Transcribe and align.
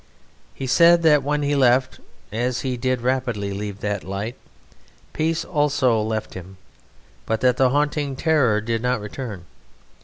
He 0.55 0.65
said 0.65 1.03
that 1.03 1.21
when 1.21 1.43
he 1.43 1.55
left 1.55 1.99
(as 2.31 2.61
he 2.61 2.75
did 2.75 3.01
rapidly 3.03 3.53
leave) 3.53 3.81
that 3.81 4.03
light, 4.03 4.35
peace 5.13 5.45
also 5.45 6.01
left 6.01 6.33
him, 6.33 6.57
but 7.27 7.41
that 7.41 7.57
the 7.57 7.69
haunting 7.69 8.15
terror 8.15 8.61
did 8.61 8.81
not 8.81 8.99
return. 8.99 9.45